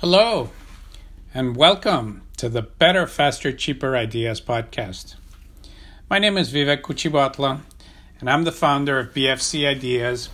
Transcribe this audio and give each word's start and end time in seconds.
Hello, 0.00 0.50
and 1.34 1.56
welcome 1.56 2.22
to 2.36 2.48
the 2.48 2.62
Better, 2.62 3.04
Faster, 3.08 3.50
Cheaper 3.50 3.96
Ideas 3.96 4.40
podcast. 4.40 5.16
My 6.08 6.20
name 6.20 6.38
is 6.38 6.52
Vivek 6.52 6.82
Kuchibhotla, 6.82 7.62
and 8.20 8.30
I'm 8.30 8.44
the 8.44 8.52
founder 8.52 9.00
of 9.00 9.12
BFC 9.12 9.66
Ideas, 9.66 10.28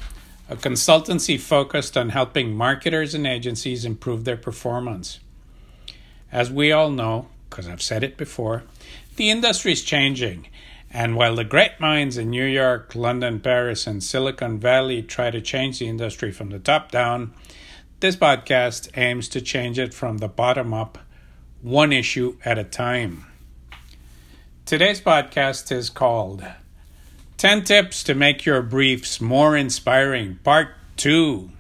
a 0.51 0.57
consultancy 0.57 1.41
focused 1.41 1.97
on 1.97 2.11
helping 2.11 2.55
marketers 2.55 3.15
and 3.15 3.27
agencies 3.27 3.87
improve 3.87 4.27
their 4.27 4.37
performance. 4.37 5.19
As 6.31 6.51
we 6.51 6.71
all 6.71 6.91
know, 6.91 7.29
because 7.49 7.67
I've 7.67 7.81
said 7.81 8.05
it 8.05 8.19
before, 8.19 8.65
the 9.17 9.31
industry 9.31 9.73
is 9.73 9.83
changing. 9.83 10.47
And 10.91 11.17
while 11.17 11.37
the 11.37 11.43
great 11.43 11.81
minds 11.81 12.19
in 12.19 12.29
New 12.29 12.45
York, 12.45 12.95
London, 12.95 13.41
Paris, 13.41 13.87
and 13.87 14.05
Silicon 14.05 14.59
Valley 14.59 15.01
try 15.01 15.31
to 15.31 15.41
change 15.41 15.79
the 15.79 15.89
industry 15.89 16.33
from 16.33 16.51
the 16.51 16.59
top 16.59 16.91
down, 16.91 17.33
this 18.05 18.17
podcast 18.17 18.91
aims 18.99 19.31
to 19.31 19.41
change 19.41 19.79
it 19.79 19.95
from 19.95 20.19
the 20.19 20.29
bottom 20.29 20.75
up, 20.75 20.99
one 21.63 21.91
issue 21.91 22.37
at 22.45 22.59
a 22.59 22.63
time. 22.65 23.25
Today's 24.67 25.01
podcast 25.01 25.73
is 25.73 25.89
called 25.89 26.45
10 27.39 27.65
Tips 27.65 28.05
to 28.05 28.15
Make 28.15 28.45
Your 28.45 28.61
Briefs 28.61 29.23
More 29.23 29.57
Inspiring, 29.57 30.39
Part 30.45 30.75
2. 30.99 31.51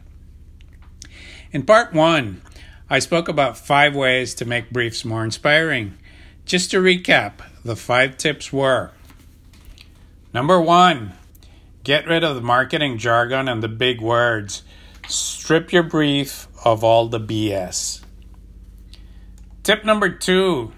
In 1.52 1.62
Part 1.62 1.94
1, 1.94 2.42
I 2.90 2.98
spoke 2.98 3.28
about 3.28 3.56
five 3.56 3.96
ways 3.96 4.34
to 4.34 4.44
make 4.44 4.68
briefs 4.68 5.02
more 5.02 5.24
inspiring. 5.24 5.96
Just 6.44 6.70
to 6.72 6.76
recap, 6.76 7.36
the 7.64 7.74
five 7.74 8.18
tips 8.18 8.52
were 8.52 8.90
Number 10.34 10.60
one, 10.60 11.14
get 11.84 12.06
rid 12.06 12.22
of 12.22 12.34
the 12.34 12.42
marketing 12.42 12.98
jargon 12.98 13.48
and 13.48 13.62
the 13.62 13.68
big 13.68 14.02
words. 14.02 14.62
Strip 15.08 15.72
your 15.72 15.82
brief 15.82 16.48
of 16.64 16.82
all 16.82 17.08
the 17.08 17.20
BS. 17.20 18.02
Tip 19.62 19.84
number 19.84 20.08
two 20.08 20.72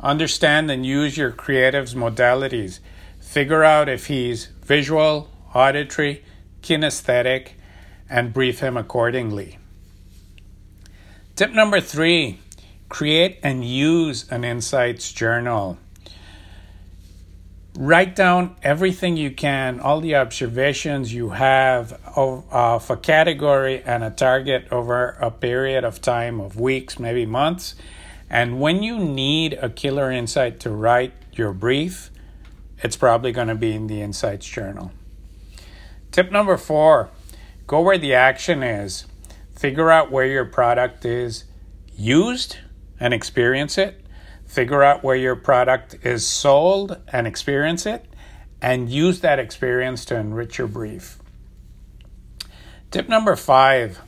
understand 0.00 0.70
and 0.70 0.86
use 0.86 1.16
your 1.16 1.32
creative's 1.32 1.94
modalities. 1.94 2.78
Figure 3.20 3.64
out 3.64 3.88
if 3.88 4.06
he's 4.06 4.46
visual, 4.64 5.28
auditory, 5.54 6.24
kinesthetic, 6.62 7.50
and 8.08 8.32
brief 8.32 8.60
him 8.60 8.76
accordingly. 8.76 9.58
Tip 11.34 11.52
number 11.52 11.80
three 11.80 12.38
create 12.88 13.38
and 13.42 13.64
use 13.64 14.28
an 14.30 14.44
insights 14.44 15.12
journal. 15.12 15.78
Write 17.80 18.16
down 18.16 18.56
everything 18.60 19.16
you 19.16 19.30
can, 19.30 19.78
all 19.78 20.00
the 20.00 20.16
observations 20.16 21.14
you 21.14 21.28
have 21.28 21.92
of, 22.16 22.44
uh, 22.52 22.74
of 22.74 22.90
a 22.90 22.96
category 22.96 23.84
and 23.84 24.02
a 24.02 24.10
target 24.10 24.66
over 24.72 25.10
a 25.20 25.30
period 25.30 25.84
of 25.84 26.02
time 26.02 26.40
of 26.40 26.58
weeks, 26.58 26.98
maybe 26.98 27.24
months. 27.24 27.76
And 28.28 28.60
when 28.60 28.82
you 28.82 28.98
need 28.98 29.52
a 29.62 29.70
killer 29.70 30.10
insight 30.10 30.58
to 30.60 30.70
write 30.70 31.12
your 31.34 31.52
brief, 31.52 32.10
it's 32.82 32.96
probably 32.96 33.30
going 33.30 33.46
to 33.46 33.54
be 33.54 33.72
in 33.74 33.86
the 33.86 34.02
Insights 34.02 34.48
Journal. 34.48 34.90
Tip 36.10 36.32
number 36.32 36.56
four 36.56 37.10
go 37.68 37.80
where 37.80 37.96
the 37.96 38.12
action 38.12 38.64
is. 38.64 39.06
Figure 39.54 39.88
out 39.88 40.10
where 40.10 40.26
your 40.26 40.44
product 40.44 41.04
is 41.04 41.44
used 41.96 42.56
and 42.98 43.14
experience 43.14 43.78
it 43.78 44.04
figure 44.48 44.82
out 44.82 45.04
where 45.04 45.14
your 45.14 45.36
product 45.36 45.94
is 46.02 46.26
sold 46.26 46.98
and 47.12 47.26
experience 47.26 47.86
it, 47.86 48.06
and 48.60 48.88
use 48.88 49.20
that 49.20 49.38
experience 49.38 50.04
to 50.06 50.16
enrich 50.16 50.58
your 50.58 50.66
brief. 50.66 51.18
Tip 52.90 53.08
number 53.08 53.36
five 53.36 54.00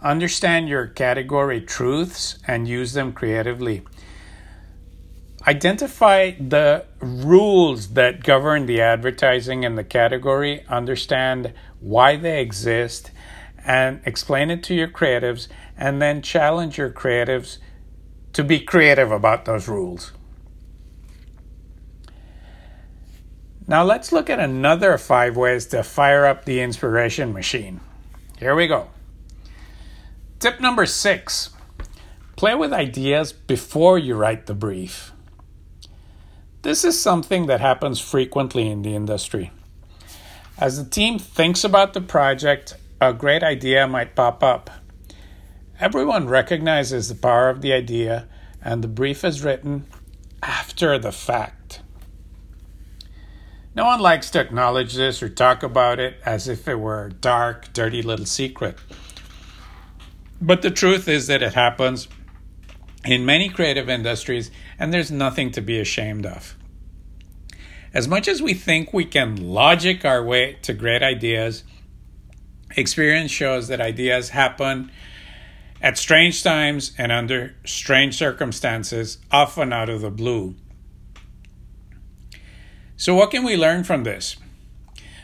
understand 0.00 0.68
your 0.68 0.86
category 0.86 1.60
truths 1.60 2.38
and 2.46 2.66
use 2.66 2.92
them 2.92 3.12
creatively. 3.12 3.82
Identify 5.46 6.32
the 6.40 6.86
rules 7.00 7.90
that 7.94 8.24
govern 8.24 8.66
the 8.66 8.80
advertising 8.80 9.62
in 9.64 9.76
the 9.76 9.84
category, 9.84 10.64
understand 10.68 11.52
why 11.80 12.16
they 12.16 12.40
exist, 12.40 13.10
and 13.64 14.00
explain 14.04 14.50
it 14.50 14.62
to 14.64 14.74
your 14.74 14.88
creatives, 14.88 15.48
and 15.76 16.02
then 16.02 16.22
challenge 16.22 16.78
your 16.78 16.90
creatives 16.90 17.58
to 18.32 18.44
be 18.44 18.60
creative 18.60 19.10
about 19.10 19.44
those 19.44 19.68
rules. 19.68 20.12
Now 23.66 23.84
let's 23.84 24.12
look 24.12 24.28
at 24.28 24.40
another 24.40 24.98
five 24.98 25.36
ways 25.36 25.66
to 25.66 25.82
fire 25.82 26.26
up 26.26 26.44
the 26.44 26.60
inspiration 26.60 27.32
machine. 27.32 27.80
Here 28.38 28.54
we 28.54 28.66
go. 28.66 28.88
Tip 30.40 30.60
number 30.60 30.86
six 30.86 31.50
play 32.34 32.54
with 32.56 32.72
ideas 32.72 33.32
before 33.32 33.98
you 33.98 34.16
write 34.16 34.46
the 34.46 34.54
brief. 34.54 35.12
This 36.62 36.84
is 36.84 37.00
something 37.00 37.46
that 37.46 37.60
happens 37.60 38.00
frequently 38.00 38.68
in 38.68 38.82
the 38.82 38.96
industry. 38.96 39.52
As 40.58 40.82
the 40.82 40.90
team 40.90 41.18
thinks 41.18 41.62
about 41.64 41.92
the 41.92 42.00
project, 42.00 42.74
a 43.00 43.12
great 43.12 43.42
idea 43.42 43.86
might 43.86 44.16
pop 44.16 44.42
up. 44.42 44.70
Everyone 45.80 46.28
recognizes 46.28 47.08
the 47.08 47.14
power 47.14 47.48
of 47.48 47.60
the 47.60 47.72
idea, 47.72 48.28
and 48.62 48.82
the 48.82 48.88
brief 48.88 49.24
is 49.24 49.42
written 49.42 49.86
after 50.42 50.98
the 50.98 51.12
fact. 51.12 51.80
No 53.74 53.86
one 53.86 54.00
likes 54.00 54.30
to 54.30 54.40
acknowledge 54.40 54.94
this 54.94 55.22
or 55.22 55.28
talk 55.28 55.62
about 55.62 55.98
it 55.98 56.20
as 56.26 56.46
if 56.46 56.68
it 56.68 56.78
were 56.78 57.06
a 57.06 57.12
dark, 57.12 57.72
dirty 57.72 58.02
little 58.02 58.26
secret. 58.26 58.78
But 60.40 60.62
the 60.62 60.70
truth 60.70 61.08
is 61.08 61.26
that 61.28 61.42
it 61.42 61.54
happens 61.54 62.06
in 63.04 63.24
many 63.24 63.48
creative 63.48 63.88
industries, 63.88 64.50
and 64.78 64.92
there's 64.92 65.10
nothing 65.10 65.50
to 65.52 65.62
be 65.62 65.80
ashamed 65.80 66.26
of. 66.26 66.56
As 67.94 68.06
much 68.06 68.28
as 68.28 68.42
we 68.42 68.54
think 68.54 68.92
we 68.92 69.04
can 69.04 69.36
logic 69.36 70.04
our 70.04 70.22
way 70.22 70.58
to 70.62 70.72
great 70.72 71.02
ideas, 71.02 71.64
experience 72.76 73.30
shows 73.30 73.68
that 73.68 73.80
ideas 73.80 74.30
happen 74.30 74.90
at 75.82 75.98
strange 75.98 76.42
times 76.42 76.92
and 76.96 77.10
under 77.10 77.54
strange 77.66 78.16
circumstances, 78.16 79.18
often 79.30 79.72
out 79.72 79.88
of 79.88 80.00
the 80.00 80.10
blue. 80.10 80.54
So, 82.96 83.14
what 83.14 83.32
can 83.32 83.42
we 83.42 83.56
learn 83.56 83.82
from 83.82 84.04
this? 84.04 84.36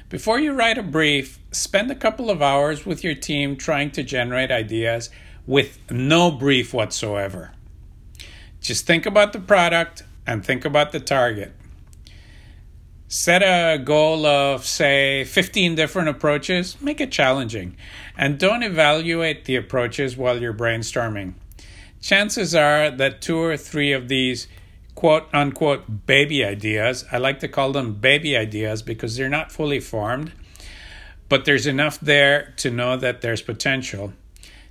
Before 0.08 0.41
you 0.41 0.52
write 0.52 0.78
a 0.78 0.82
brief, 0.82 1.38
spend 1.52 1.91
a 1.91 1.94
couple 1.94 2.28
of 2.28 2.42
hours 2.42 2.84
with 2.84 3.04
your 3.04 3.14
team 3.14 3.56
trying 3.56 3.92
to 3.92 4.02
generate 4.02 4.50
ideas 4.50 5.10
with 5.46 5.78
no 5.91 6.30
brief 6.30 6.75
whatsoever. 6.75 7.52
Just 8.60 8.86
think 8.86 9.06
about 9.06 9.32
the 9.32 9.38
product 9.38 10.02
and 10.26 10.44
think 10.44 10.64
about 10.64 10.92
the 10.92 11.00
target. 11.00 11.54
Set 13.10 13.42
a 13.42 13.78
goal 13.82 14.26
of, 14.26 14.66
say, 14.66 15.24
15 15.24 15.74
different 15.74 16.10
approaches, 16.10 16.78
make 16.78 17.00
it 17.00 17.10
challenging, 17.10 17.74
and 18.19 18.38
don't 18.38 18.62
evaluate 18.62 19.46
the 19.46 19.56
approaches 19.56 20.14
while 20.14 20.42
you're 20.42 20.52
brainstorming. 20.52 21.32
Chances 22.02 22.54
are 22.54 22.91
that 22.91 23.22
two 23.22 23.38
or 23.38 23.56
three 23.56 23.92
of 23.92 24.08
these 24.08 24.46
quote 24.94 25.26
unquote 25.32 26.06
baby 26.06 26.44
ideas, 26.44 27.06
I 27.10 27.16
like 27.16 27.41
to 27.41 27.48
call 27.48 27.72
them 27.72 27.94
baby 27.94 28.36
ideas 28.36 28.82
because 28.82 29.16
they're 29.16 29.28
not 29.30 29.52
fully 29.52 29.80
formed, 29.80 30.32
but 31.30 31.46
there's 31.46 31.66
enough 31.66 31.98
there 32.00 32.52
to 32.58 32.70
know 32.70 32.96
that 32.98 33.22
there's 33.22 33.40
potential. 33.40 34.12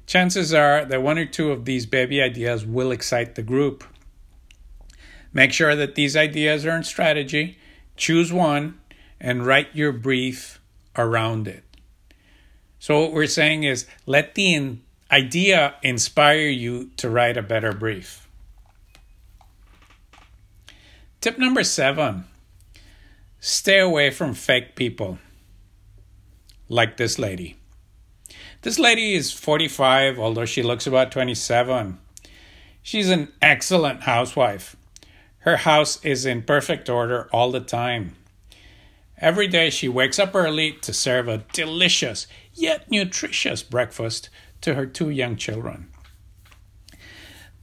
Chances 0.05 0.53
are 0.53 0.85
that 0.85 1.01
one 1.01 1.17
or 1.17 1.25
two 1.25 1.51
of 1.51 1.65
these 1.65 1.87
baby 1.87 2.21
ideas 2.21 2.65
will 2.65 2.91
excite 2.91 3.33
the 3.33 3.41
group. 3.41 3.83
Make 5.33 5.53
sure 5.53 5.75
that 5.75 5.95
these 5.95 6.15
ideas 6.15 6.67
are 6.67 6.75
in 6.77 6.83
strategy 6.83 7.57
choose 7.97 8.31
one 8.31 8.79
and 9.19 9.45
write 9.45 9.75
your 9.75 9.91
brief 9.91 10.61
around 10.95 11.47
it. 11.47 11.63
So, 12.79 13.01
what 13.01 13.11
we're 13.11 13.27
saying 13.27 13.63
is 13.63 13.87
let 14.05 14.35
the 14.35 14.77
idea 15.11 15.75
inspire 15.83 16.47
you 16.47 16.91
to 16.97 17.09
write 17.09 17.37
a 17.37 17.41
better 17.41 17.73
brief. 17.73 18.27
Tip 21.19 21.37
number 21.37 21.63
seven 21.63 22.25
stay 23.39 23.79
away 23.79 24.11
from 24.11 24.33
fake 24.33 24.75
people 24.75 25.17
like 26.69 26.97
this 26.97 27.17
lady. 27.19 27.57
This 28.61 28.79
lady 28.79 29.13
is 29.13 29.31
45, 29.31 30.19
although 30.19 30.45
she 30.45 30.63
looks 30.63 30.87
about 30.87 31.11
27. 31.11 31.97
She's 32.81 33.09
an 33.09 33.33
excellent 33.41 34.03
housewife. 34.03 34.76
Her 35.47 35.55
house 35.55 36.03
is 36.03 36.25
in 36.25 36.41
perfect 36.41 36.89
order 36.89 37.29
all 37.31 37.51
the 37.51 37.61
time. 37.61 38.17
Every 39.17 39.47
day 39.47 39.69
she 39.69 39.87
wakes 39.87 40.19
up 40.19 40.35
early 40.35 40.73
to 40.81 40.91
serve 40.91 41.29
a 41.29 41.45
delicious 41.53 42.27
yet 42.53 42.91
nutritious 42.91 43.63
breakfast 43.63 44.29
to 44.59 44.73
her 44.73 44.85
two 44.85 45.09
young 45.09 45.37
children. 45.37 45.87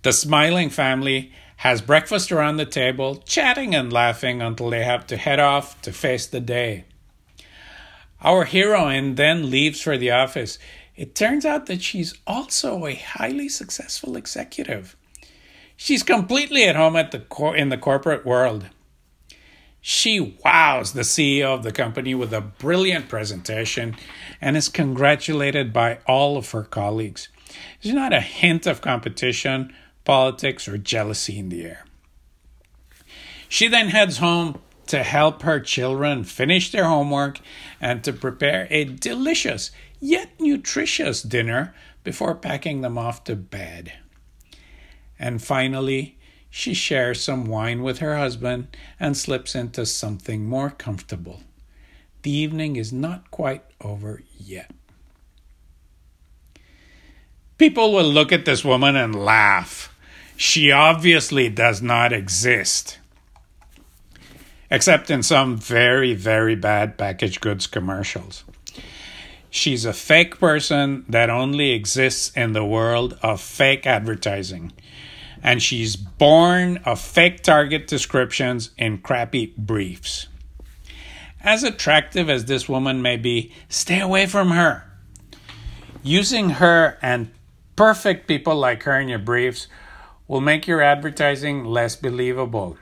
The 0.01 0.15
smiling 0.15 0.71
family 0.71 1.31
has 1.57 1.83
breakfast 1.83 2.33
around 2.33 2.57
the 2.57 2.65
table, 2.65 3.17
chatting 3.17 3.75
and 3.75 3.93
laughing 3.93 4.41
until 4.41 4.71
they 4.71 4.83
have 4.83 5.07
to 5.09 5.19
head 5.19 5.39
off 5.39 5.83
to 5.83 5.93
face 5.93 6.27
the 6.27 6.41
day. 6.41 6.87
Our 8.23 8.47
heroine 8.47 9.17
then 9.17 9.51
leaves 9.51 9.83
for 9.83 9.99
the 9.99 10.11
office. 10.11 10.59
it 10.97 11.15
turns 11.15 11.45
out 11.45 11.67
that 11.67 11.83
she's 11.83 12.15
also 12.27 12.87
a 12.87 12.95
highly 12.95 13.51
successful 13.51 14.17
executive. 14.17 14.97
She's 15.77 16.03
completely 16.03 16.65
at 16.65 16.77
home 16.77 16.97
at 16.97 17.11
the 17.11 17.21
cor- 17.21 17.57
in 17.57 17.69
the 17.69 17.79
corporate 17.79 18.25
world. 18.25 18.69
She 19.81 20.19
wows 20.19 20.93
the 20.93 21.03
CEO 21.03 21.55
of 21.55 21.63
the 21.63 21.73
company 21.73 22.15
with 22.15 22.33
a 22.33 22.41
brilliant 22.41 23.09
presentation 23.09 23.97
and 24.41 24.57
is 24.57 24.71
congratulated 24.71 25.73
by 25.73 25.99
all 26.07 26.39
of 26.39 26.53
her 26.53 26.63
colleagues. 26.63 27.29
There's 27.83 27.95
not 27.95 28.13
a 28.13 28.21
hint 28.21 28.67
of 28.67 28.81
competition, 28.81 29.75
politics, 30.05 30.67
or 30.67 30.79
jealousy 30.79 31.39
in 31.39 31.51
the 31.51 31.65
air. 31.65 31.85
She 33.49 33.69
then 33.69 33.89
heads 33.89 34.19
home 34.19 34.59
to 34.87 35.03
help 35.03 35.43
her 35.43 35.61
children 35.61 36.25
finish 36.25 36.73
their 36.73 36.85
homework 36.85 37.41
and 37.81 38.03
to 38.05 38.13
prepare 38.13 38.67
a 38.71 38.85
delicious 38.85 39.71
yet 40.01 40.31
nutritious 40.39 41.23
dinner 41.23 41.75
before 42.03 42.35
packing 42.35 42.81
them 42.81 42.99
off 42.99 43.25
to 43.25 43.37
bed. 43.37 43.93
And 45.19 45.43
finally, 45.43 46.19
she 46.51 46.75
shares 46.75 47.23
some 47.23 47.47
wine 47.47 47.83
with 47.83 47.99
her 47.99 48.17
husband 48.17 48.77
and 48.99 49.17
slips 49.17 49.55
into 49.55 49.87
something 49.87 50.47
more 50.47 50.71
comfortable. 50.71 51.43
The 52.23 52.31
evening 52.31 52.77
is 52.77 52.93
not 52.93 53.31
quite 53.31 53.65
over 53.81 54.23
yet. 54.39 54.71
People 57.59 57.93
will 57.93 58.09
look 58.09 58.33
at 58.33 58.45
this 58.45 58.65
woman 58.65 58.97
and 58.97 59.15
laugh. 59.15 59.95
She 60.37 60.73
obviously 60.73 61.49
does 61.49 61.81
not 61.81 62.13
exist 62.13 62.99
except 64.75 65.09
in 65.09 65.23
some 65.23 65.57
very, 65.57 66.15
very 66.15 66.57
bad 66.57 66.99
packaged 66.99 67.41
goods 67.41 67.67
commercials. 67.69 68.43
She's 69.55 69.85
a 69.85 69.93
fake 69.93 70.41
person 70.41 71.05
that 71.09 71.31
only 71.31 71.71
exists 71.71 72.33
in 72.37 72.55
the 72.55 72.65
world 72.65 73.17
of 73.23 73.41
fake 73.41 73.87
advertising. 73.87 74.73
And 75.45 75.63
she's 75.63 75.95
born 75.95 76.79
of 76.79 77.01
fake 77.01 77.45
target 77.45 77.87
descriptions 77.87 78.71
in 78.77 78.99
crappy 78.99 79.55
briefs. 79.57 80.27
As 81.41 81.63
attractive 81.63 82.29
as 82.29 82.47
this 82.47 82.69
woman 82.69 83.01
may 83.01 83.17
be, 83.17 83.53
stay 83.69 84.01
away 84.01 84.27
from 84.27 84.51
her. 84.51 84.91
Using 86.03 86.51
her 86.51 86.99
and 87.01 87.31
perfect 87.77 88.27
people 88.27 88.57
like 88.57 88.83
her 88.83 88.99
in 88.99 89.09
your 89.09 89.21
briefs 89.21 89.69
will 90.27 90.41
make 90.41 90.67
your 90.67 90.83
advertising 90.83 91.65
less 91.65 91.95
believable. 91.95 92.77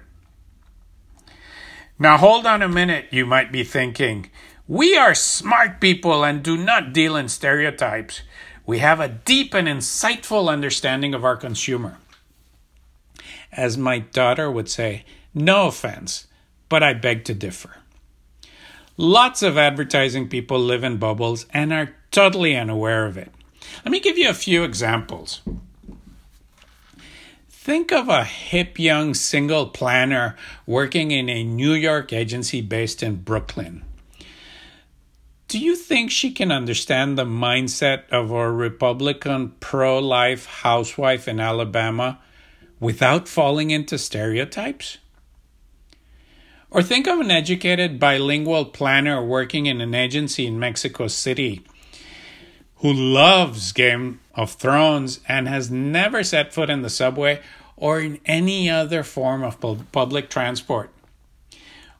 Now, 1.99 2.17
hold 2.17 2.47
on 2.47 2.63
a 2.63 2.69
minute, 2.69 3.09
you 3.11 3.27
might 3.27 3.53
be 3.53 3.63
thinking. 3.63 4.31
We 4.69 4.97
are 4.97 5.14
smart 5.14 5.81
people 5.81 6.25
and 6.25 6.43
do 6.43 6.56
not 6.56 6.93
deal 6.93 7.17
in 7.17 7.29
stereotypes. 7.29 8.23
We 8.64 8.79
have 8.79 9.00
a 9.00 9.09
deep 9.09 9.55
and 9.55 9.67
insightful 9.67 10.49
understanding 10.49 11.14
of 11.14 11.25
our 11.25 11.37
consumer. 11.37 11.99
As 13.50 13.76
my 13.76 13.99
daughter 13.99 14.50
would 14.50 14.69
say, 14.69 15.05
no 15.35 15.67
offense, 15.67 16.29
but 16.69 16.82
I 16.82 16.94
beg 16.94 17.25
to 17.25 17.35
differ. 17.35 17.79
Lots 18.97 19.43
of 19.43 19.59
advertising 19.59 20.29
people 20.29 20.61
live 20.61 20.85
in 20.85 20.99
bubbles 20.99 21.47
and 21.50 21.73
are 21.73 21.97
totally 22.12 22.56
unaware 22.56 23.06
of 23.06 23.19
it. 23.19 23.32
Let 23.85 23.91
me 23.91 24.00
give 24.00 24.17
you 24.17 24.29
a 24.29 24.35
few 24.35 24.62
examples. 24.62 25.43
Think 27.49 27.91
of 27.91 28.08
a 28.08 28.25
hip 28.25 28.79
young 28.79 29.15
single 29.15 29.67
planner 29.67 30.37
working 30.67 31.11
in 31.11 31.29
a 31.29 31.43
New 31.43 31.73
York 31.73 32.12
agency 32.12 32.61
based 32.61 33.03
in 33.03 33.17
Brooklyn. 33.17 33.82
Do 35.53 35.59
you 35.59 35.77
think 35.77 36.11
she 36.11 36.31
can 36.31 36.51
understand 36.51 37.19
the 37.19 37.27
mindset 37.27 38.09
of 38.09 38.31
a 38.31 38.51
Republican 38.51 39.51
pro 39.61 39.99
life 39.99 40.47
housewife 40.47 41.29
in 41.29 41.41
Alabama 41.41 42.21
without 42.81 43.29
falling 43.29 43.71
into 43.71 43.99
stereotypes? 43.99 44.97
Or 46.71 46.83
think 46.83 47.07
of 47.07 47.21
an 47.21 47.31
educated 47.31 48.01
bilingual 48.01 48.65
planner 48.65 49.23
working 49.23 49.67
in 49.67 49.83
an 49.83 49.95
agency 49.95 50.47
in 50.47 50.59
Mexico 50.59 51.07
City 51.07 51.63
who 52.77 52.91
loves 52.91 53.73
Game 53.73 54.21
of 54.35 54.53
Thrones 54.53 55.21
and 55.29 55.49
has 55.49 55.71
never 55.71 56.25
set 56.25 56.55
foot 56.55 56.71
in 56.71 56.81
the 56.81 56.89
subway 56.89 57.43
or 57.77 58.01
in 58.01 58.21
any 58.25 58.71
other 58.71 59.03
form 59.03 59.43
of 59.43 59.61
public 59.93 60.31
transport. 60.31 60.89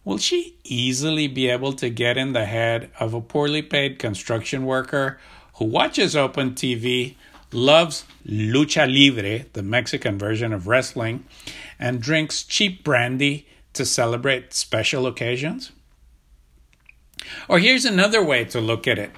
Will 0.05 0.19
she 0.19 0.57
easily 0.65 1.29
be 1.29 1.49
able 1.49 1.73
to 1.75 1.89
get 1.89 2.17
in 2.17 2.33
the 2.33 2.45
head 2.45 2.91
of 2.99 3.15
a 3.15 3.21
poorly 3.21 3.63
paid 3.63 3.99
construction 3.99 4.67
worker 4.67 5.19
who 5.55 5.67
watches 5.67 6.17
open 6.17 6.53
TV, 6.53 7.15
loves 7.53 8.05
lucha 8.27 8.87
libre, 8.87 9.47
the 9.53 9.63
Mexican 9.63 10.19
version 10.19 10.53
of 10.53 10.67
wrestling, 10.67 11.25
and 11.79 12.01
drinks 12.01 12.43
cheap 12.43 12.83
brandy 12.83 13.47
to 13.75 13.85
celebrate 13.85 14.53
special 14.53 15.07
occasions? 15.07 15.71
Or 17.49 17.61
here's 17.61 17.85
another 17.85 18.25
way 18.25 18.45
to 18.47 18.61
look 18.61 18.89
at 18.89 18.99
it 18.99 19.13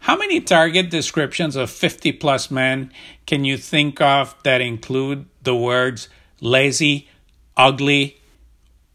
how 0.00 0.16
many 0.16 0.40
target 0.40 0.90
descriptions 0.90 1.56
of 1.56 1.70
50 1.70 2.12
plus 2.12 2.50
men 2.50 2.90
can 3.26 3.44
you 3.44 3.58
think 3.58 4.00
of 4.00 4.34
that 4.44 4.60
include 4.60 5.26
the 5.42 5.54
words 5.54 6.08
lazy, 6.40 7.08
ugly, 7.56 8.18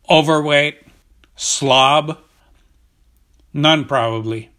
overweight, 0.09 0.84
slob? 1.35 2.19
None, 3.53 3.85
probably. 3.85 4.49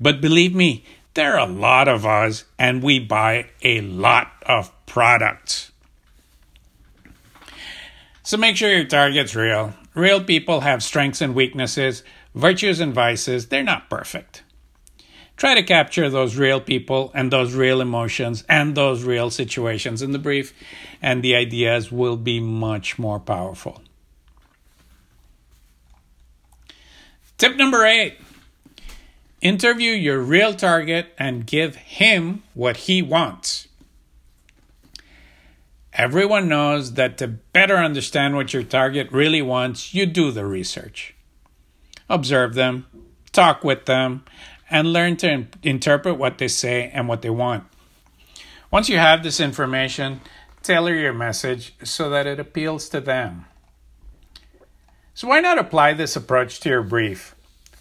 But 0.00 0.20
believe 0.20 0.54
me, 0.54 0.84
there 1.14 1.34
are 1.34 1.48
a 1.48 1.52
lot 1.52 1.88
of 1.88 2.06
us, 2.06 2.44
and 2.58 2.82
we 2.82 3.00
buy 3.00 3.50
a 3.62 3.80
lot 3.80 4.32
of 4.46 4.70
products. 4.86 5.72
So 8.22 8.36
make 8.36 8.56
sure 8.56 8.70
your 8.70 8.84
target's 8.84 9.34
real. 9.34 9.74
Real 9.94 10.22
people 10.22 10.60
have 10.60 10.82
strengths 10.82 11.20
and 11.20 11.34
weaknesses, 11.34 12.04
virtues 12.34 12.78
and 12.78 12.94
vices. 12.94 13.48
They're 13.48 13.62
not 13.62 13.90
perfect. 13.90 14.42
Try 15.36 15.54
to 15.54 15.62
capture 15.62 16.10
those 16.10 16.36
real 16.36 16.60
people 16.60 17.10
and 17.14 17.32
those 17.32 17.54
real 17.54 17.80
emotions 17.80 18.44
and 18.48 18.74
those 18.74 19.04
real 19.04 19.30
situations 19.30 20.02
in 20.02 20.12
the 20.12 20.18
brief, 20.18 20.52
and 21.00 21.22
the 21.22 21.34
ideas 21.36 21.90
will 21.90 22.16
be 22.16 22.38
much 22.38 22.98
more 22.98 23.18
powerful. 23.18 23.80
Tip 27.38 27.56
number 27.56 27.86
eight 27.86 28.18
interview 29.40 29.92
your 29.92 30.18
real 30.18 30.52
target 30.52 31.06
and 31.16 31.46
give 31.46 31.76
him 31.76 32.42
what 32.54 32.76
he 32.76 33.00
wants. 33.00 33.68
Everyone 35.92 36.48
knows 36.48 36.94
that 36.94 37.16
to 37.18 37.28
better 37.28 37.76
understand 37.76 38.34
what 38.34 38.52
your 38.52 38.64
target 38.64 39.12
really 39.12 39.40
wants, 39.40 39.94
you 39.94 40.06
do 40.06 40.32
the 40.32 40.44
research. 40.44 41.14
Observe 42.08 42.54
them, 42.54 42.86
talk 43.30 43.62
with 43.62 43.86
them, 43.86 44.24
and 44.68 44.92
learn 44.92 45.16
to 45.18 45.46
interpret 45.62 46.18
what 46.18 46.38
they 46.38 46.48
say 46.48 46.90
and 46.92 47.06
what 47.06 47.22
they 47.22 47.30
want. 47.30 47.62
Once 48.72 48.88
you 48.88 48.98
have 48.98 49.22
this 49.22 49.38
information, 49.38 50.20
tailor 50.64 50.94
your 50.94 51.12
message 51.12 51.74
so 51.84 52.10
that 52.10 52.26
it 52.26 52.40
appeals 52.40 52.88
to 52.88 53.00
them. 53.00 53.44
So, 55.18 55.26
why 55.26 55.40
not 55.40 55.58
apply 55.58 55.94
this 55.94 56.14
approach 56.14 56.60
to 56.60 56.68
your 56.68 56.84
brief? 56.84 57.34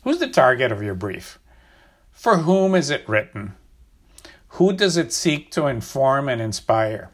Who's 0.03 0.17
the 0.17 0.27
target 0.27 0.71
of 0.71 0.81
your 0.81 0.95
brief? 0.95 1.37
For 2.11 2.37
whom 2.37 2.73
is 2.73 2.89
it 2.89 3.07
written? 3.07 3.53
Who 4.57 4.73
does 4.73 4.97
it 4.97 5.13
seek 5.13 5.51
to 5.51 5.67
inform 5.67 6.29
and 6.29 6.41
inspire? 6.41 7.11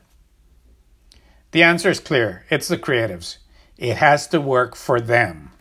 The 1.51 1.63
answer 1.63 1.89
is 1.89 1.99
clear 1.99 2.45
it's 2.49 2.69
the 2.69 2.77
creatives. 2.77 3.39
It 3.77 3.97
has 3.97 4.25
to 4.27 4.39
work 4.39 4.77
for 4.77 5.01
them. 5.01 5.51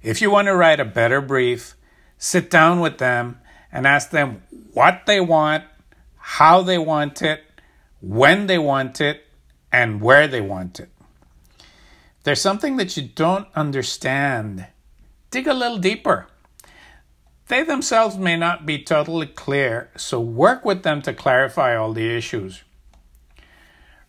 If 0.00 0.22
you 0.22 0.30
want 0.30 0.46
to 0.46 0.54
write 0.54 0.78
a 0.78 0.84
better 0.84 1.20
brief, 1.20 1.74
sit 2.16 2.48
down 2.48 2.78
with 2.78 2.98
them 2.98 3.40
and 3.72 3.88
ask 3.88 4.10
them 4.10 4.44
what 4.72 5.06
they 5.06 5.20
want, 5.20 5.64
how 6.16 6.62
they 6.62 6.78
want 6.78 7.22
it, 7.22 7.42
when 8.00 8.46
they 8.46 8.58
want 8.58 9.00
it, 9.00 9.24
and 9.72 10.00
where 10.00 10.28
they 10.28 10.40
want 10.40 10.78
it. 10.78 10.93
There's 12.24 12.40
something 12.40 12.78
that 12.78 12.96
you 12.96 13.02
don't 13.02 13.46
understand, 13.54 14.66
dig 15.30 15.46
a 15.46 15.52
little 15.54 15.78
deeper. 15.78 16.26
They 17.48 17.62
themselves 17.62 18.16
may 18.16 18.36
not 18.36 18.64
be 18.64 18.82
totally 18.82 19.26
clear, 19.26 19.90
so 19.96 20.18
work 20.18 20.64
with 20.64 20.82
them 20.82 21.02
to 21.02 21.12
clarify 21.12 21.76
all 21.76 21.92
the 21.92 22.16
issues. 22.16 22.62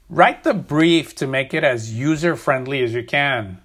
Write 0.10 0.46
the 0.46 0.54
brief 0.54 1.14
to 1.16 1.28
make 1.28 1.54
it 1.54 1.66
as 1.66 1.94
user 1.94 2.38
friendly 2.38 2.82
as 2.82 2.94
you 2.94 3.04
can. 3.04 3.62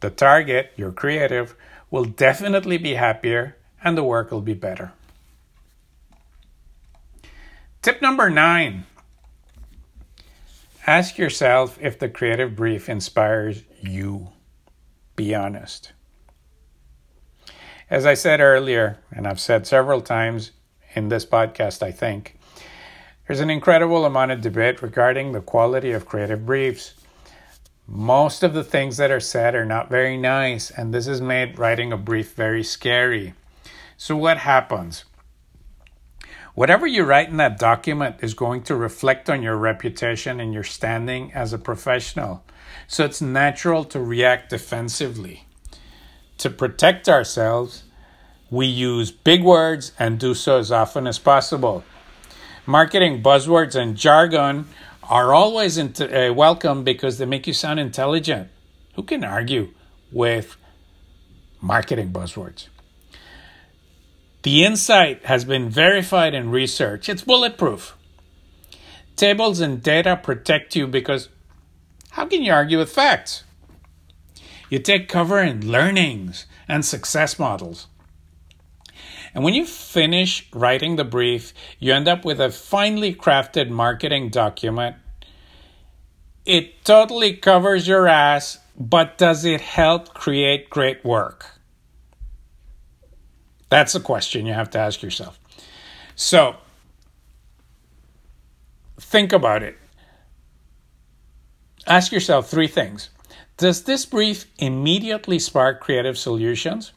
The 0.00 0.10
target, 0.10 0.72
your 0.76 0.90
creative, 0.90 1.54
will 1.92 2.06
definitely 2.06 2.76
be 2.76 2.94
happier 2.94 3.56
and 3.84 3.96
the 3.96 4.02
work 4.02 4.32
will 4.32 4.40
be 4.40 4.54
better. 4.54 4.92
Tip 7.82 8.02
number 8.02 8.28
nine 8.30 8.84
ask 10.88 11.18
yourself 11.18 11.78
if 11.82 11.98
the 11.98 12.08
creative 12.08 12.56
brief 12.56 12.88
inspires 12.88 13.62
you. 13.82 14.28
Be 15.16 15.34
honest. 15.34 15.92
As 17.90 18.06
I 18.06 18.14
said 18.14 18.40
earlier, 18.40 18.98
and 19.12 19.26
I've 19.26 19.38
said 19.38 19.66
several 19.66 20.00
times 20.00 20.52
in 20.94 21.10
this 21.10 21.26
podcast, 21.26 21.82
I 21.82 21.92
think. 21.92 22.38
There's 23.26 23.40
an 23.40 23.50
incredible 23.50 24.06
amount 24.06 24.30
of 24.30 24.40
debate 24.40 24.80
regarding 24.80 25.32
the 25.32 25.42
quality 25.42 25.92
of 25.92 26.06
creative 26.06 26.46
briefs. 26.46 26.94
Most 27.86 28.42
of 28.42 28.54
the 28.54 28.64
things 28.64 28.96
that 28.96 29.10
are 29.10 29.20
said 29.20 29.54
are 29.54 29.66
not 29.66 29.90
very 29.90 30.16
nice, 30.16 30.70
and 30.70 30.94
this 30.94 31.04
has 31.04 31.20
made 31.20 31.58
writing 31.58 31.92
a 31.92 31.98
brief 31.98 32.32
very 32.32 32.64
scary. 32.64 33.34
So, 33.98 34.16
what 34.16 34.38
happens? 34.38 35.04
Whatever 36.58 36.88
you 36.88 37.04
write 37.04 37.28
in 37.28 37.36
that 37.36 37.56
document 37.56 38.16
is 38.20 38.34
going 38.34 38.64
to 38.64 38.74
reflect 38.74 39.30
on 39.30 39.44
your 39.44 39.56
reputation 39.56 40.40
and 40.40 40.52
your 40.52 40.64
standing 40.64 41.32
as 41.32 41.52
a 41.52 41.56
professional. 41.56 42.42
So 42.88 43.04
it's 43.04 43.22
natural 43.22 43.84
to 43.84 44.00
react 44.00 44.50
defensively. 44.50 45.46
To 46.38 46.50
protect 46.50 47.08
ourselves, 47.08 47.84
we 48.50 48.66
use 48.66 49.12
big 49.12 49.44
words 49.44 49.92
and 50.00 50.18
do 50.18 50.34
so 50.34 50.58
as 50.58 50.72
often 50.72 51.06
as 51.06 51.20
possible. 51.20 51.84
Marketing 52.66 53.22
buzzwords 53.22 53.76
and 53.76 53.96
jargon 53.96 54.66
are 55.04 55.32
always 55.32 55.78
uh, 55.78 56.32
welcome 56.34 56.82
because 56.82 57.18
they 57.18 57.24
make 57.24 57.46
you 57.46 57.52
sound 57.52 57.78
intelligent. 57.78 58.48
Who 58.96 59.04
can 59.04 59.22
argue 59.22 59.68
with 60.10 60.56
marketing 61.60 62.10
buzzwords? 62.10 62.66
The 64.42 64.64
insight 64.64 65.24
has 65.24 65.44
been 65.44 65.68
verified 65.68 66.32
in 66.32 66.50
research. 66.50 67.08
It's 67.08 67.22
bulletproof. 67.22 67.96
Tables 69.16 69.58
and 69.58 69.82
data 69.82 70.18
protect 70.22 70.76
you 70.76 70.86
because 70.86 71.28
how 72.10 72.26
can 72.26 72.42
you 72.42 72.52
argue 72.52 72.78
with 72.78 72.92
facts? 72.92 73.42
You 74.70 74.78
take 74.78 75.08
cover 75.08 75.40
in 75.40 75.70
learnings 75.70 76.46
and 76.68 76.84
success 76.84 77.38
models. 77.38 77.88
And 79.34 79.42
when 79.42 79.54
you 79.54 79.66
finish 79.66 80.48
writing 80.52 80.96
the 80.96 81.04
brief, 81.04 81.52
you 81.78 81.92
end 81.92 82.06
up 82.06 82.24
with 82.24 82.40
a 82.40 82.50
finely 82.50 83.14
crafted 83.14 83.70
marketing 83.70 84.30
document. 84.30 84.96
It 86.44 86.84
totally 86.84 87.34
covers 87.34 87.88
your 87.88 88.06
ass, 88.08 88.58
but 88.78 89.18
does 89.18 89.44
it 89.44 89.60
help 89.60 90.14
create 90.14 90.70
great 90.70 91.04
work? 91.04 91.57
That's 93.68 93.92
the 93.92 94.00
question 94.00 94.46
you 94.46 94.54
have 94.54 94.70
to 94.70 94.78
ask 94.78 95.02
yourself. 95.02 95.38
So, 96.14 96.56
think 99.00 99.32
about 99.32 99.62
it. 99.62 99.76
Ask 101.86 102.12
yourself 102.12 102.50
three 102.50 102.66
things. 102.68 103.10
Does 103.56 103.84
this 103.84 104.06
brief 104.06 104.46
immediately 104.58 105.38
spark 105.38 105.80
creative 105.80 106.16
solutions? 106.16 106.92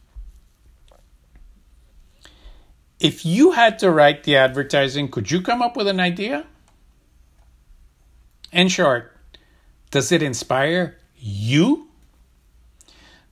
If 3.00 3.26
you 3.26 3.52
had 3.52 3.80
to 3.80 3.90
write 3.90 4.24
the 4.24 4.36
advertising, 4.36 5.10
could 5.10 5.32
you 5.32 5.42
come 5.42 5.62
up 5.62 5.76
with 5.76 5.88
an 5.88 6.00
idea? 6.00 6.46
In 8.52 8.68
short, 8.68 9.18
does 9.90 10.12
it 10.12 10.22
inspire 10.22 10.98
you? 11.18 11.88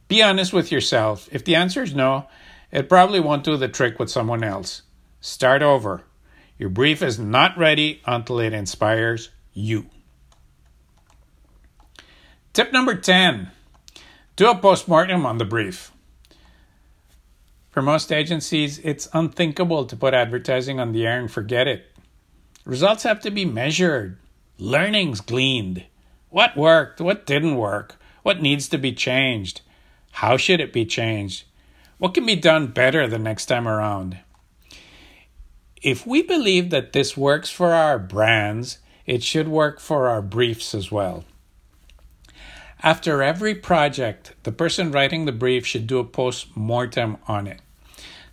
Be 0.08 0.24
honest 0.24 0.54
with 0.54 0.72
yourself. 0.72 1.30
If 1.32 1.46
the 1.46 1.56
answer 1.56 1.84
is 1.84 1.94
no, 1.94 2.26
it 2.72 2.90
probably 2.90 3.20
won't 3.20 3.44
do 3.44 3.58
the 3.58 3.68
trick 3.68 4.00
with 4.00 4.10
someone 4.10 4.44
else. 4.44 4.84
Start 5.22 5.62
over. 5.62 6.04
Your 6.58 6.70
brief 6.70 7.02
is 7.02 7.18
not 7.18 7.58
ready 7.58 8.02
until 8.06 8.40
it 8.40 8.54
inspires 8.54 9.30
you. 9.54 9.86
Tip 12.54 12.74
number 12.74 12.96
10 12.96 13.52
do 14.36 14.50
a 14.50 14.56
postmortem 14.56 15.26
on 15.26 15.38
the 15.38 15.44
brief. 15.44 15.92
For 17.72 17.82
most 17.82 18.10
agencies, 18.10 18.80
it's 18.80 19.10
unthinkable 19.12 19.86
to 19.86 19.98
put 19.98 20.14
advertising 20.14 20.80
on 20.80 20.94
the 20.94 21.06
air 21.06 21.20
and 21.20 21.30
forget 21.30 21.68
it. 21.68 21.88
Results 22.64 23.04
have 23.04 23.20
to 23.20 23.32
be 23.32 23.44
measured, 23.44 24.18
learnings 24.58 25.20
gleaned. 25.20 25.84
What 26.30 26.56
worked? 26.56 27.02
What 27.02 27.26
didn't 27.26 27.58
work? 27.58 27.98
What 28.24 28.42
needs 28.42 28.70
to 28.70 28.78
be 28.78 28.94
changed? 28.94 29.60
How 30.12 30.38
should 30.38 30.62
it 30.62 30.72
be 30.72 30.86
changed? 30.86 31.44
What 32.00 32.14
can 32.14 32.26
be 32.26 32.38
done 32.38 32.68
better 32.68 33.08
the 33.08 33.20
next 33.20 33.48
time 33.48 33.68
around? 33.68 34.20
If 35.82 36.08
we 36.08 36.22
believe 36.22 36.70
that 36.70 36.94
this 36.94 37.18
works 37.18 37.50
for 37.50 37.74
our 37.74 38.00
brands, 38.00 38.78
it 39.06 39.22
should 39.22 39.50
work 39.50 39.82
for 39.82 40.08
our 40.08 40.22
briefs 40.22 40.74
as 40.74 40.92
well. 40.92 41.26
After 42.82 43.22
every 43.22 43.54
project, 43.54 44.34
the 44.44 44.54
person 44.54 44.92
writing 44.92 45.26
the 45.26 45.34
brief 45.34 45.66
should 45.66 45.88
do 45.88 46.00
a 46.00 46.06
post 46.06 46.56
mortem 46.56 47.18
on 47.28 47.48
it. 47.48 47.60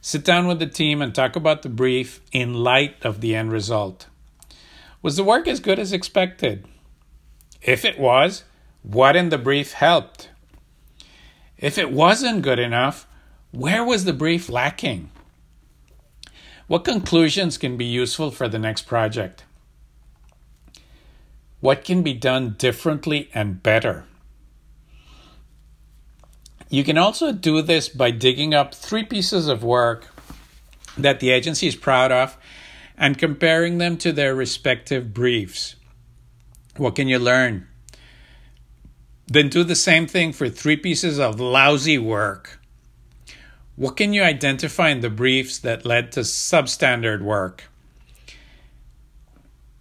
Sit 0.01 0.25
down 0.25 0.47
with 0.47 0.61
the 0.61 0.69
team 0.69 1.03
and 1.03 1.13
talk 1.13 1.35
about 1.35 1.63
the 1.63 1.69
brief 1.69 2.21
in 2.31 2.55
light 2.55 3.05
of 3.05 3.21
the 3.21 3.35
end 3.35 3.51
result. 3.51 4.07
Was 5.03 5.17
the 5.17 5.25
work 5.25 5.49
as 5.49 5.59
good 5.59 5.81
as 5.81 5.93
expected? 5.93 6.65
If 7.61 7.85
it 7.85 7.99
was, 7.99 8.45
what 8.85 9.17
in 9.17 9.31
the 9.31 9.39
brief 9.39 9.73
helped? 9.73 10.31
If 11.59 11.79
it 11.79 11.91
wasn't 11.91 12.43
good 12.43 12.61
enough, 12.61 13.09
where 13.57 13.83
was 13.83 14.05
the 14.05 14.13
brief 14.13 14.51
lacking? 14.51 15.11
What 16.67 16.85
conclusions 16.85 17.57
can 17.57 17.79
be 17.79 17.87
useful 17.87 18.31
for 18.31 18.49
the 18.49 18.59
next 18.59 18.83
project? 18.83 19.45
What 21.61 21.83
can 21.83 22.03
be 22.03 22.13
done 22.13 22.57
differently 22.59 23.31
and 23.33 23.63
better? 23.63 24.05
You 26.69 26.85
can 26.85 26.99
also 26.99 27.33
do 27.33 27.63
this 27.63 27.89
by 27.89 28.11
digging 28.11 28.53
up 28.53 28.75
three 28.75 29.05
pieces 29.05 29.49
of 29.49 29.65
work 29.65 30.09
that 30.99 31.21
the 31.21 31.31
agency 31.31 31.67
is 31.67 31.77
proud 31.77 32.13
of 32.13 32.37
and 32.99 33.17
comparing 33.17 33.79
them 33.79 33.97
to 33.99 34.13
their 34.13 34.35
respective 34.35 35.15
briefs. 35.15 35.77
What 36.77 36.95
can 36.95 37.09
you 37.09 37.19
learn? 37.19 37.69
Then 39.27 39.49
do 39.49 39.65
the 39.65 39.75
same 39.75 40.07
thing 40.07 40.35
for 40.35 40.51
three 40.51 40.77
pieces 40.77 41.19
of 41.19 41.41
lousy 41.41 41.97
work 41.97 42.61
what 43.77 43.97
can 43.97 44.15
you 44.15 44.23
identify 44.23 44.89
in 44.89 45.01
the 45.01 45.11
briefs 45.11 45.59
that 45.59 45.85
led 45.85 46.11
to 46.13 46.21
substandard 46.21 47.21
work? 47.21 47.65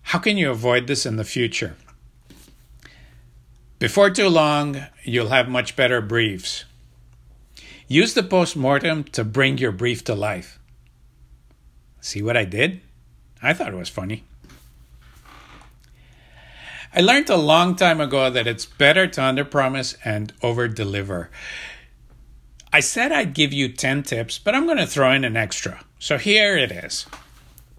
How 0.02 0.20
can 0.20 0.38
you 0.38 0.52
avoid 0.52 0.88
this 0.88 1.06
in 1.06 1.16
the 1.16 1.24
future? 1.24 1.76
Before 3.80 4.10
too 4.10 4.30
long, 4.30 4.86
you'll 5.04 5.30
have 5.30 5.48
much 5.48 5.76
better 5.76 6.02
briefs. 6.02 6.66
Use 7.88 8.14
the 8.14 8.24
postmortem 8.24 9.06
to 9.06 9.24
bring 9.24 9.58
your 9.58 9.72
brief 9.72 10.04
to 10.06 10.16
life. 10.16 10.60
See 12.02 12.22
what 12.22 12.38
I 12.38 12.46
did? 12.46 12.82
I 13.42 13.54
thought 13.54 13.74
it 13.74 13.78
was 13.78 13.90
funny. 13.90 14.24
I 16.94 17.02
learned 17.02 17.30
a 17.30 17.36
long 17.36 17.76
time 17.76 18.00
ago 18.00 18.30
that 18.30 18.48
it's 18.48 18.66
better 18.66 19.08
to 19.08 19.22
underpromise 19.22 19.98
and 20.06 20.34
overdeliver. 20.40 21.28
I 22.76 22.82
said 22.82 23.14
I'd 23.14 23.34
give 23.34 23.54
you 23.54 23.70
10 23.70 24.04
tips, 24.04 24.38
but 24.38 24.54
I'm 24.54 24.66
going 24.66 24.80
to 24.80 24.86
throw 24.86 25.10
in 25.14 25.24
an 25.24 25.38
extra. 25.38 25.86
So 25.98 26.18
here 26.18 26.58
it 26.58 26.74
is. 26.74 27.06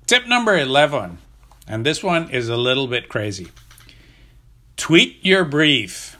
Tip 0.06 0.26
number 0.26 0.56
11, 0.56 1.18
and 1.68 1.84
this 1.84 2.02
one 2.02 2.30
is 2.30 2.48
a 2.48 2.56
little 2.56 2.86
bit 2.86 3.10
crazy. 3.10 3.48
Tweet 4.78 5.22
your 5.22 5.44
brief. 5.44 6.16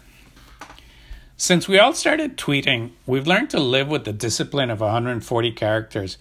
Since 1.39 1.67
we 1.67 1.79
all 1.79 1.95
started 1.95 2.37
tweeting, 2.37 2.91
we've 3.07 3.27
learned 3.27 3.49
to 3.51 3.61
live 3.61 3.89
with 3.89 4.05
the 4.05 4.13
discipline 4.13 4.69
of 4.69 4.83
140 4.83 5.53
characters. 5.53 6.19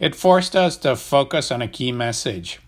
It 0.00 0.16
forced 0.16 0.56
us 0.56 0.76
to 0.78 0.96
focus 0.96 1.52
on 1.52 1.62
a 1.62 1.68
key 1.68 1.92
message. 1.92 2.58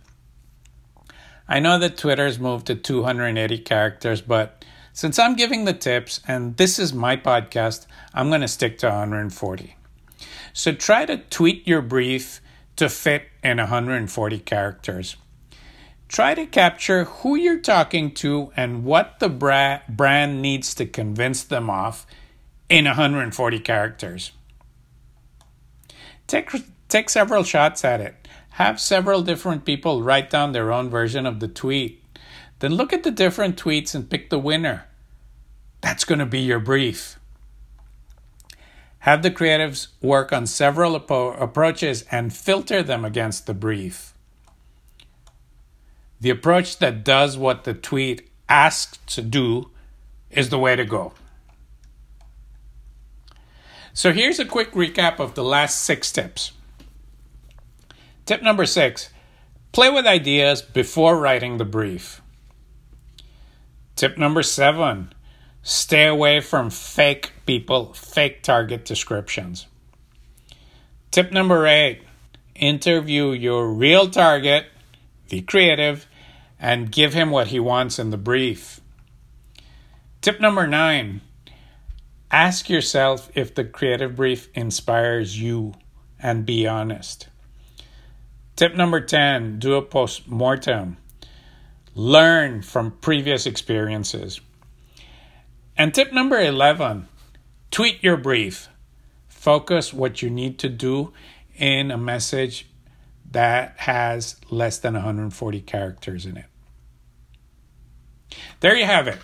I 1.48 1.58
know 1.58 1.76
that 1.80 1.96
Twitter's 1.96 2.38
moved 2.38 2.68
to 2.68 2.76
280 2.76 3.58
characters, 3.58 4.20
but 4.20 4.63
since 4.94 5.18
I'm 5.18 5.34
giving 5.34 5.64
the 5.64 5.72
tips 5.72 6.20
and 6.26 6.56
this 6.56 6.78
is 6.78 6.94
my 6.94 7.16
podcast, 7.16 7.86
I'm 8.14 8.28
going 8.28 8.42
to 8.42 8.48
stick 8.48 8.78
to 8.78 8.86
140. 8.86 9.76
So 10.52 10.72
try 10.72 11.04
to 11.04 11.16
tweet 11.18 11.66
your 11.66 11.82
brief 11.82 12.40
to 12.76 12.88
fit 12.88 13.24
in 13.42 13.58
140 13.58 14.38
characters. 14.38 15.16
Try 16.06 16.34
to 16.34 16.46
capture 16.46 17.04
who 17.04 17.34
you're 17.34 17.58
talking 17.58 18.14
to 18.14 18.52
and 18.56 18.84
what 18.84 19.18
the 19.18 19.28
bra- 19.28 19.80
brand 19.88 20.40
needs 20.40 20.72
to 20.76 20.86
convince 20.86 21.42
them 21.42 21.68
of 21.68 22.06
in 22.68 22.84
140 22.84 23.58
characters. 23.58 24.30
Take, 26.28 26.50
take 26.88 27.10
several 27.10 27.42
shots 27.42 27.84
at 27.84 28.00
it. 28.00 28.28
Have 28.50 28.80
several 28.80 29.22
different 29.22 29.64
people 29.64 30.04
write 30.04 30.30
down 30.30 30.52
their 30.52 30.72
own 30.72 30.88
version 30.88 31.26
of 31.26 31.40
the 31.40 31.48
tweet 31.48 32.03
then 32.58 32.74
look 32.74 32.92
at 32.92 33.02
the 33.02 33.10
different 33.10 33.56
tweets 33.56 33.94
and 33.94 34.08
pick 34.08 34.30
the 34.30 34.38
winner. 34.38 34.86
That's 35.80 36.04
going 36.04 36.18
to 36.18 36.26
be 36.26 36.40
your 36.40 36.60
brief. 36.60 37.18
Have 39.00 39.22
the 39.22 39.30
creatives 39.30 39.88
work 40.00 40.32
on 40.32 40.46
several 40.46 40.96
apo- 40.96 41.34
approaches 41.34 42.06
and 42.10 42.32
filter 42.32 42.82
them 42.82 43.04
against 43.04 43.46
the 43.46 43.52
brief. 43.52 44.14
The 46.20 46.30
approach 46.30 46.78
that 46.78 47.04
does 47.04 47.36
what 47.36 47.64
the 47.64 47.74
tweet 47.74 48.30
asks 48.48 48.98
to 49.14 49.20
do 49.20 49.70
is 50.30 50.48
the 50.48 50.58
way 50.58 50.74
to 50.74 50.84
go. 50.86 51.12
So 53.92 54.12
here's 54.12 54.38
a 54.40 54.44
quick 54.44 54.72
recap 54.72 55.20
of 55.20 55.34
the 55.34 55.44
last 55.44 55.82
six 55.82 56.10
tips. 56.10 56.52
Tip 58.26 58.42
number 58.42 58.64
six 58.64 59.10
play 59.72 59.90
with 59.90 60.06
ideas 60.06 60.62
before 60.62 61.18
writing 61.18 61.58
the 61.58 61.64
brief. 61.64 62.22
Tip 63.96 64.18
number 64.18 64.42
seven 64.42 65.12
stay 65.62 66.06
away 66.06 66.40
from 66.40 66.70
fake 66.70 67.32
people, 67.46 67.94
fake 67.94 68.42
target 68.42 68.84
descriptions. 68.84 69.66
Tip 71.10 71.30
number 71.32 71.66
eight 71.66 72.02
interview 72.54 73.32
your 73.32 73.68
real 73.72 74.08
target, 74.08 74.66
the 75.28 75.40
creative, 75.42 76.06
and 76.58 76.90
give 76.92 77.14
him 77.14 77.30
what 77.30 77.48
he 77.48 77.60
wants 77.60 77.98
in 77.98 78.10
the 78.10 78.16
brief. 78.16 78.80
Tip 80.20 80.40
number 80.40 80.66
nine 80.66 81.20
ask 82.30 82.68
yourself 82.68 83.30
if 83.34 83.54
the 83.54 83.64
creative 83.64 84.16
brief 84.16 84.48
inspires 84.54 85.40
you 85.40 85.74
and 86.18 86.44
be 86.44 86.66
honest. 86.66 87.28
Tip 88.56 88.74
number 88.74 89.00
10 89.00 89.58
do 89.58 89.74
a 89.74 89.82
post 89.82 90.26
mortem. 90.26 90.96
Learn 91.94 92.62
from 92.62 92.92
previous 93.00 93.46
experiences. 93.46 94.40
And 95.76 95.94
tip 95.94 96.12
number 96.12 96.40
11 96.40 97.08
tweet 97.70 98.02
your 98.02 98.16
brief. 98.16 98.68
Focus 99.28 99.92
what 99.92 100.22
you 100.22 100.30
need 100.30 100.58
to 100.60 100.68
do 100.68 101.12
in 101.56 101.90
a 101.90 101.98
message 101.98 102.68
that 103.30 103.74
has 103.78 104.36
less 104.48 104.78
than 104.78 104.94
140 104.94 105.60
characters 105.60 106.24
in 106.24 106.36
it. 106.36 106.46
There 108.60 108.76
you 108.76 108.86
have 108.86 109.08
it. 109.08 109.18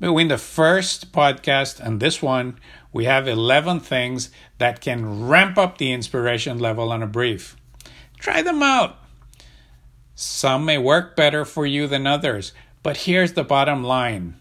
Between 0.00 0.28
the 0.28 0.38
first 0.38 1.12
podcast 1.12 1.78
and 1.78 2.00
this 2.00 2.22
one, 2.22 2.58
we 2.92 3.04
have 3.04 3.28
11 3.28 3.80
things 3.80 4.30
that 4.56 4.80
can 4.80 5.28
ramp 5.28 5.58
up 5.58 5.76
the 5.76 5.92
inspiration 5.92 6.58
level 6.58 6.90
on 6.90 7.02
a 7.02 7.06
brief. 7.06 7.54
Try 8.18 8.40
them 8.42 8.62
out. 8.62 8.96
Some 10.22 10.66
may 10.66 10.76
work 10.76 11.16
better 11.16 11.46
for 11.46 11.64
you 11.64 11.86
than 11.86 12.06
others, 12.06 12.52
but 12.82 13.08
here's 13.08 13.32
the 13.32 13.42
bottom 13.42 13.82
line 13.82 14.38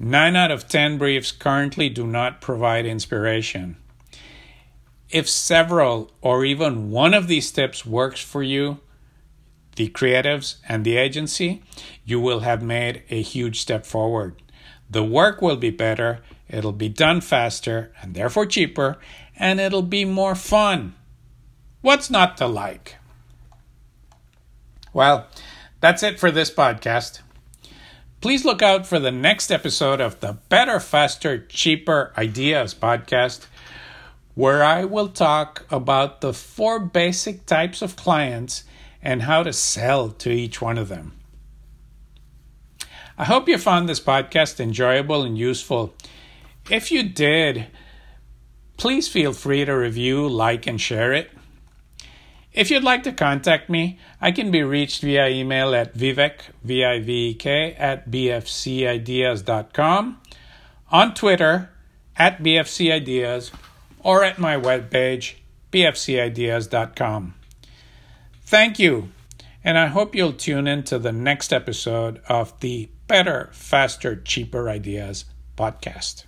9 0.00 0.34
out 0.34 0.50
of 0.50 0.66
10 0.66 0.98
briefs 0.98 1.30
currently 1.30 1.88
do 1.88 2.08
not 2.08 2.40
provide 2.40 2.84
inspiration. 2.84 3.76
If 5.08 5.28
several 5.28 6.10
or 6.20 6.44
even 6.44 6.90
one 6.90 7.14
of 7.14 7.28
these 7.28 7.52
tips 7.52 7.86
works 7.86 8.20
for 8.20 8.42
you, 8.42 8.80
the 9.76 9.88
creatives, 9.90 10.56
and 10.68 10.84
the 10.84 10.96
agency, 10.96 11.62
you 12.04 12.18
will 12.18 12.40
have 12.40 12.60
made 12.60 13.04
a 13.10 13.22
huge 13.22 13.60
step 13.60 13.86
forward. 13.86 14.42
The 14.90 15.04
work 15.04 15.40
will 15.40 15.54
be 15.54 15.70
better, 15.70 16.18
it'll 16.48 16.72
be 16.72 16.88
done 16.88 17.20
faster 17.20 17.92
and 18.02 18.14
therefore 18.14 18.46
cheaper, 18.46 18.98
and 19.36 19.60
it'll 19.60 19.82
be 19.82 20.04
more 20.04 20.34
fun. 20.34 20.96
What's 21.80 22.10
not 22.10 22.36
to 22.38 22.48
like? 22.48 22.96
Well, 24.92 25.26
that's 25.80 26.02
it 26.02 26.18
for 26.18 26.30
this 26.30 26.50
podcast. 26.50 27.20
Please 28.20 28.44
look 28.44 28.60
out 28.60 28.86
for 28.86 28.98
the 28.98 29.12
next 29.12 29.50
episode 29.50 30.00
of 30.00 30.20
the 30.20 30.34
Better, 30.48 30.80
Faster, 30.80 31.38
Cheaper 31.46 32.12
Ideas 32.18 32.74
podcast, 32.74 33.46
where 34.34 34.64
I 34.64 34.84
will 34.84 35.08
talk 35.08 35.64
about 35.70 36.20
the 36.20 36.34
four 36.34 36.80
basic 36.80 37.46
types 37.46 37.82
of 37.82 37.96
clients 37.96 38.64
and 39.00 39.22
how 39.22 39.42
to 39.42 39.52
sell 39.52 40.10
to 40.10 40.30
each 40.30 40.60
one 40.60 40.76
of 40.76 40.88
them. 40.88 41.12
I 43.16 43.24
hope 43.24 43.48
you 43.48 43.58
found 43.58 43.88
this 43.88 44.00
podcast 44.00 44.60
enjoyable 44.60 45.22
and 45.22 45.38
useful. 45.38 45.94
If 46.68 46.90
you 46.90 47.02
did, 47.02 47.68
please 48.76 49.08
feel 49.08 49.32
free 49.32 49.64
to 49.64 49.72
review, 49.72 50.28
like, 50.28 50.66
and 50.66 50.80
share 50.80 51.12
it. 51.12 51.30
If 52.52 52.70
you'd 52.70 52.82
like 52.82 53.04
to 53.04 53.12
contact 53.12 53.70
me, 53.70 53.98
I 54.20 54.32
can 54.32 54.50
be 54.50 54.62
reached 54.62 55.02
via 55.02 55.28
email 55.28 55.72
at 55.74 55.94
vivek, 55.94 56.40
V-I-V-E-K, 56.64 57.74
at 57.74 58.10
bfcideas.com, 58.10 60.20
on 60.90 61.14
Twitter, 61.14 61.70
at 62.16 62.42
bfcideas, 62.42 63.52
or 64.00 64.24
at 64.24 64.40
my 64.40 64.56
webpage, 64.56 65.34
bfcideas.com. 65.70 67.34
Thank 68.42 68.80
you, 68.80 69.12
and 69.62 69.78
I 69.78 69.86
hope 69.86 70.16
you'll 70.16 70.32
tune 70.32 70.66
in 70.66 70.82
to 70.84 70.98
the 70.98 71.12
next 71.12 71.52
episode 71.52 72.20
of 72.28 72.58
the 72.58 72.88
Better, 73.06 73.50
Faster, 73.52 74.16
Cheaper 74.16 74.68
Ideas 74.68 75.26
podcast. 75.56 76.24